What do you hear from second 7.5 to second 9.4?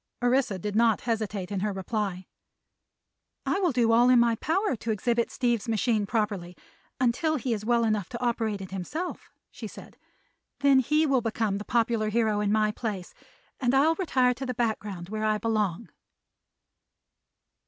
is well enough to operate it himself,"